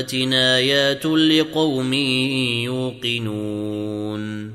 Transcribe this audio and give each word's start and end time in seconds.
دابة 0.00 0.34
آيات 0.34 1.06
لقوم 1.06 1.92
يوقنون 2.64 4.54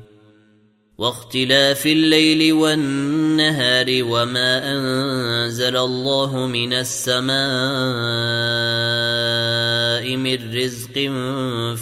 واختلاف 0.98 1.86
الليل 1.86 2.52
والنهار 2.52 3.86
وما 3.90 4.72
أنزل 4.72 5.76
الله 5.76 6.46
من 6.46 6.72
السماء 6.72 7.34
من 10.16 10.54
رزق 10.56 11.10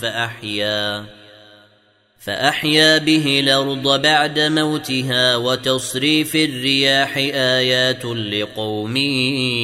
فأحيا 0.01 1.07
فأحيا 2.21 2.99
به 2.99 3.41
الأرض 3.41 4.03
بعد 4.03 4.39
موتها 4.39 5.37
وتصريف 5.37 6.37
الرياح 6.37 7.17
آيات 7.35 8.05
لقوم 8.05 8.97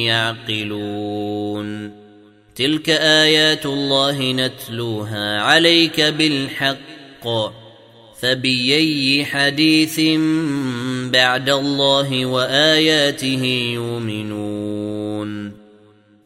يعقلون 0.03 1.99
تلك 2.59 2.89
آيات 2.89 3.65
الله 3.65 4.31
نتلوها 4.31 5.41
عليك 5.41 6.01
بالحق 6.01 7.27
فبيي 8.21 9.25
حديث 9.25 9.99
بعد 11.11 11.49
الله 11.49 12.25
وآياته 12.25 13.43
يؤمنون. 13.73 15.51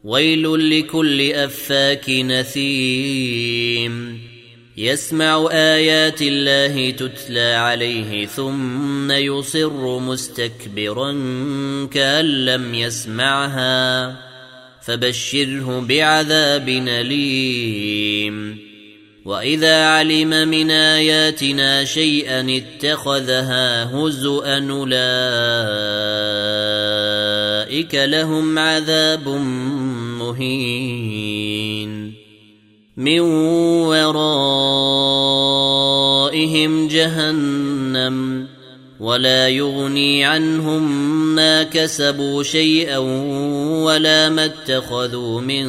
ويل 0.04 0.78
لكل 0.78 1.32
أفاك 1.32 2.10
نثيم. 2.10 3.94
يسمع 4.76 5.48
آيات 5.52 6.22
الله 6.22 6.90
تتلى 6.90 7.54
عليه 7.54 8.26
ثم 8.26 9.12
يصر 9.12 9.98
مستكبرا 9.98 11.12
كأن 11.92 12.44
لم 12.44 12.74
يسمعها. 12.74 14.33
فبشره 14.86 15.80
بعذاب 15.80 16.68
أليم. 16.68 18.58
وإذا 19.24 19.84
علم 19.84 20.48
من 20.48 20.70
آياتنا 20.70 21.84
شيئا 21.84 22.62
اتخذها 22.62 23.84
هزؤا 23.84 24.70
أولئك 24.70 25.04
لهم 27.94 28.58
عذاب 28.58 29.28
مهين. 30.18 32.14
من 32.96 33.20
ورائهم 33.90 34.38
جهنم 36.88 38.46
ولا 39.00 39.48
يغني 39.48 40.24
عنهم 40.24 41.13
ما 41.34 41.62
كسبوا 41.62 42.42
شيئا 42.42 42.98
ولا 43.86 44.28
ما 44.28 44.44
اتخذوا 44.44 45.40
من 45.40 45.64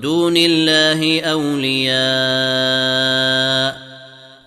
دون 0.00 0.36
الله 0.36 1.20
أولياء 1.20 2.00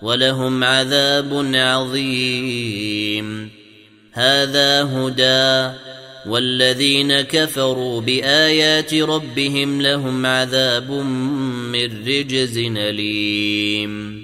ولهم 0.02 0.64
عذاب 0.64 1.50
عظيم. 1.54 3.50
هذا 4.12 4.82
هدى 4.82 5.74
والذين 6.26 7.20
كفروا 7.20 8.00
بآيات 8.00 8.94
ربهم 8.94 9.82
لهم 9.82 10.26
عذاب 10.26 10.90
من 10.90 12.06
رجز 12.06 12.58
أليم. 12.58 14.23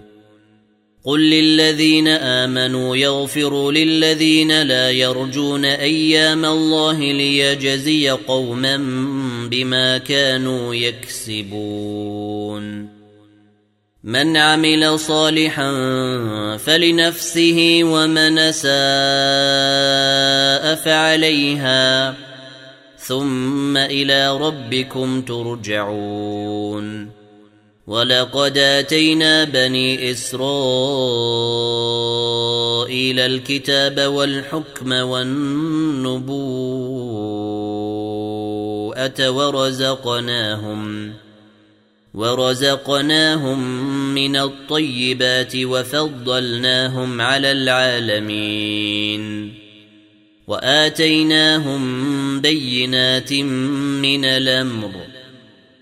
قل 1.03 1.29
للذين 1.29 2.07
امنوا 2.07 2.95
يغفروا 2.95 3.71
للذين 3.71 4.61
لا 4.61 4.91
يرجون 4.91 5.65
أيام 5.65 6.45
الله 6.45 6.99
ليجزي 6.99 8.09
قوما 8.09 8.77
بما 9.51 9.97
كانوا 9.97 10.75
يكسبون 10.75 12.61
من 14.03 14.37
عمل 14.37 14.99
صالحا 14.99 15.71
فلنفسه 16.57 17.79
ومن 17.83 18.39
اساء 18.39 18.71
فعليها 20.75 22.15
ثم 22.97 23.77
إلى 23.77 24.37
ربكم 24.37 25.21
ترجعون 25.21 27.20
ولقد 27.91 28.57
آتينا 28.57 29.43
بني 29.43 30.11
إسرائيل 30.11 30.39
الكتاب 33.19 33.99
والحكم 33.99 34.91
والنبوءة 34.91 36.09
ورزقناهم 39.29 41.13
ورزقناهم 42.13 43.59
من 44.13 44.35
الطيبات 44.35 45.55
وفضلناهم 45.55 47.21
على 47.21 47.51
العالمين 47.51 49.21
وآتيناهم 50.47 51.81
بينات 52.41 53.33
من 54.03 54.25
الأمر 54.25 55.10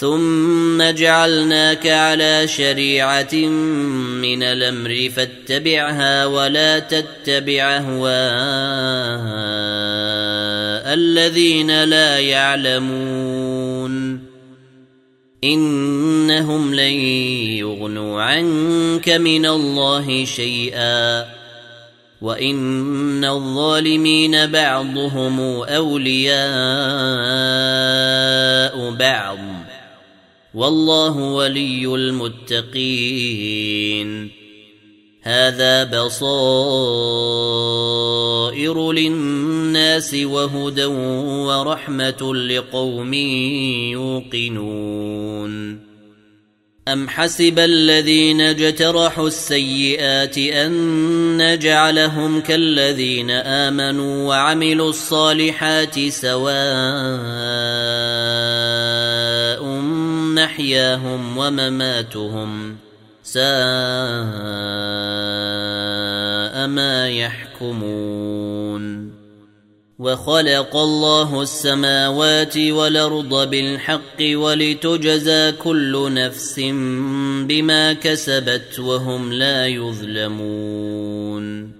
ثم 0.00 0.82
جعلناك 0.90 1.86
على 1.86 2.48
شريعه 2.48 3.34
من 3.34 4.42
الامر 4.42 5.10
فاتبعها 5.16 6.26
ولا 6.26 6.78
تتبع 6.78 7.76
اهواء 7.76 8.10
الذين 10.94 11.84
لا 11.84 12.18
يعلمون 12.18 13.90
انهم 15.44 16.74
لن 16.74 16.94
يغنوا 17.60 18.22
عنك 18.22 19.08
من 19.08 19.46
الله 19.46 20.24
شيئا 20.24 21.26
وان 22.20 23.24
الظالمين 23.24 24.46
بعضهم 24.46 25.40
اولياء 25.62 26.40
بعض 28.90 29.38
والله 30.54 31.16
ولي 31.16 31.94
المتقين. 31.94 33.60
هذا 35.22 35.84
بصائر 35.84 36.52
للناس 38.92 40.14
وهدى 40.14 40.84
ورحمة 40.84 42.34
لقوم 42.34 43.14
يوقنون. 43.92 45.90
أم 46.88 47.08
حسب 47.08 47.58
الذين 47.58 48.40
اجترحوا 48.40 49.26
السيئات 49.26 50.38
أن 50.38 50.72
نجعلهم 51.36 52.40
كالذين 52.40 53.30
آمنوا 53.30 54.28
وعملوا 54.28 54.90
الصالحات 54.90 56.08
سواء 56.08 56.60
محياهم 60.44 61.38
ومماتهم 61.38 62.76
ساء 63.22 63.40
ما 66.66 67.08
يحكمون 67.08 69.10
وخلق 69.98 70.76
الله 70.76 71.42
السماوات 71.42 72.58
والأرض 72.58 73.50
بالحق 73.50 74.20
ولتجزى 74.20 75.52
كل 75.52 76.14
نفس 76.14 76.60
بما 77.48 77.92
كسبت 77.92 78.78
وهم 78.78 79.32
لا 79.32 79.66
يظلمون 79.66 81.79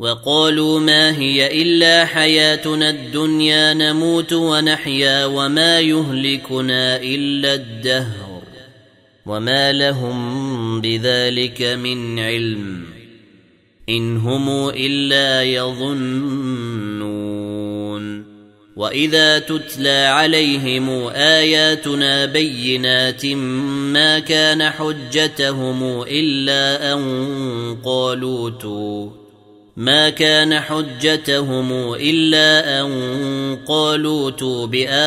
وقالوا 0.00 0.80
ما 0.80 1.18
هي 1.18 1.62
إلا 1.62 2.04
حياتنا 2.04 2.90
الدنيا 2.90 3.74
نموت 3.74 4.32
ونحيا 4.32 5.24
وما 5.24 5.80
يهلكنا 5.80 6.96
إلا 6.96 7.54
الدهر 7.54 8.42
وما 9.26 9.72
لهم 9.72 10.80
بذلك 10.80 11.62
من 11.62 12.18
علم 12.18 12.84
إن 13.88 14.16
هم 14.16 14.68
إلا 14.68 15.42
يظنون 15.42 16.60
وإذا 18.76 19.38
تتلى 19.38 20.06
عليهم 20.06 20.90
آياتنا 21.14 22.26
بينات 22.26 23.26
ما 23.26 24.18
كان 24.18 24.70
حجتهم 24.70 26.02
إلا 26.02 26.92
أن 26.92 27.76
قالوا 27.84 28.50
تو 28.50 29.19
ما 29.80 30.10
كان 30.10 30.60
حجتهم 30.60 31.94
إلا 31.94 32.80
أن 32.80 33.58
قالوا 33.68 34.30
ائتوا 34.30 34.66
بابائنا 34.66 35.06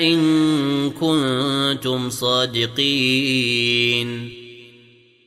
إن 0.00 0.90
كنتم 0.90 2.10
صادقين. 2.10 3.54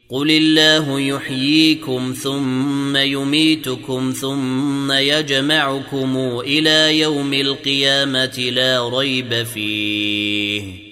قل 0.09 0.31
الله 0.31 0.99
يحييكم 0.99 2.15
ثم 2.23 2.97
يميتكم 2.97 4.13
ثم 4.21 4.91
يجمعكم 4.91 6.39
إلى 6.39 6.99
يوم 6.99 7.33
القيامة 7.33 8.49
لا 8.51 8.89
ريب 8.89 9.43
فيه. 9.43 10.86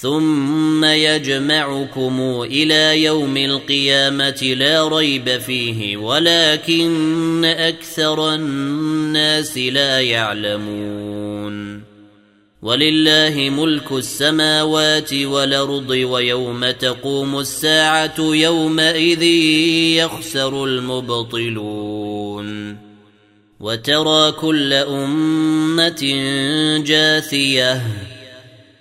ثم 0.00 0.84
يجمعكم 0.84 2.42
إلى 2.42 3.02
يوم 3.02 3.36
القيامه 3.36 4.54
لا 4.58 4.88
ريب 4.88 5.38
فيه 5.38 5.96
ولكن 5.96 7.44
أكثر 7.44 8.34
الناس 8.34 9.58
لا 9.58 10.00
يعلمون 10.00 11.82
ولله 12.62 13.50
ملك 13.50 13.92
السماوات 13.92 15.14
والارض 15.14 15.90
ويوم 15.90 16.70
تقوم 16.70 17.38
الساعة 17.38 18.14
يومئذ 18.18 19.22
يخسر 20.02 20.64
المبطلون 20.64 22.08
وترى 23.60 24.32
كل 24.32 24.72
امه 24.72 26.02
جاثيه 26.86 27.82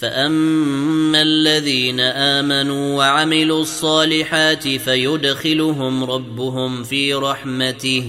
فاما 0.00 1.22
الذين 1.22 2.00
امنوا 2.00 2.96
وعملوا 2.96 3.62
الصالحات 3.62 4.68
فيدخلهم 4.68 6.04
ربهم 6.04 6.84
في 6.84 7.14
رحمته 7.14 8.04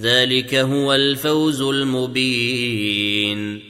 ذلك 0.00 0.54
هو 0.54 0.94
الفوز 0.94 1.62
المبين 1.62 3.60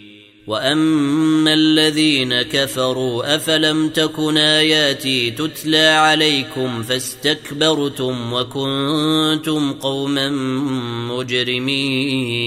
واما 0.47 1.55
الذين 1.55 2.43
كفروا 2.43 3.37
افلم 3.37 3.89
تكن 3.89 4.37
اياتي 4.37 5.31
تتلى 5.31 5.87
عليكم 5.87 6.83
فاستكبرتم 6.83 8.33
وكنتم 8.33 9.73
قوما 9.73 10.29
مجرمين 11.11 12.47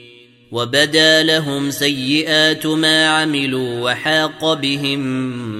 وبدا 0.51 1.23
لهم 1.23 1.71
سيئات 1.71 2.65
ما 2.65 3.07
عملوا 3.07 3.91
وحاق 3.91 4.53
بهم 4.53 4.99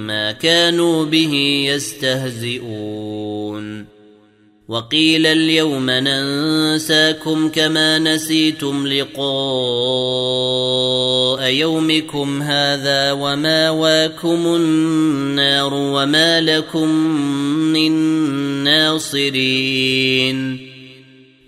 ما 0.06 0.32
كانوا 0.32 1.04
به 1.04 1.64
يستهزئون. 1.68 3.22
وقيل 4.68 5.26
اليوم 5.26 5.90
ننساكم 5.90 7.48
كما 7.48 7.98
نسيتم 7.98 8.86
لقاء 8.86 9.22
يومكم 11.50 12.42
هذا 12.42 13.12
وما 13.12 13.70
واكم 13.70 14.46
النار 14.46 15.74
وما 15.74 16.40
لكم 16.40 16.88
من 17.72 17.92
ناصرين. 18.64 19.92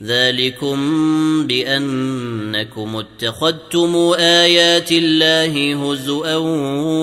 ذلكم 0.04 0.76
بانكم 1.46 2.96
اتخذتم 2.96 3.96
ايات 4.18 4.92
الله 4.92 5.74
هزءا 5.74 6.36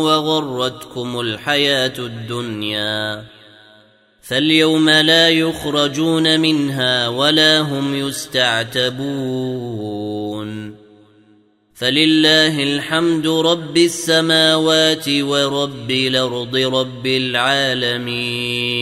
وغرتكم 0.03 1.19
الحياة 1.19 1.93
الدنيا 1.99 3.23
فاليوم 4.21 4.89
لا 4.89 5.29
يخرجون 5.29 6.39
منها 6.39 7.07
ولا 7.07 7.59
هم 7.59 7.95
يستعتبون 7.95 9.11
فلله 11.73 12.63
الحمد 12.63 13.27
رب 13.27 13.77
السماوات 13.77 15.09
ورب 15.09 15.91
الأرض 15.91 16.55
رب 16.55 17.07
العالمين 17.07 18.81